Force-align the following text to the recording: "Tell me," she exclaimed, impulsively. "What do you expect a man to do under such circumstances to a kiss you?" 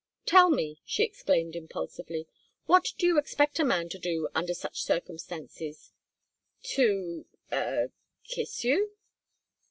"Tell 0.25 0.49
me," 0.49 0.81
she 0.83 1.03
exclaimed, 1.03 1.55
impulsively. 1.55 2.25
"What 2.65 2.91
do 2.97 3.05
you 3.05 3.19
expect 3.19 3.59
a 3.59 3.63
man 3.63 3.87
to 3.89 3.99
do 3.99 4.29
under 4.33 4.55
such 4.55 4.81
circumstances 4.81 5.91
to 6.73 7.27
a 7.51 7.91
kiss 8.23 8.63
you?" 8.63 8.95